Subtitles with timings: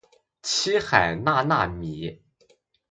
[0.41, 2.23] 七海娜娜米